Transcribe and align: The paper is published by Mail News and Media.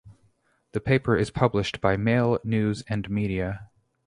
The 0.71 0.79
paper 0.81 1.15
is 1.15 1.29
published 1.29 1.79
by 1.79 1.95
Mail 1.95 2.39
News 2.43 2.81
and 2.87 3.07
Media. 3.07 3.69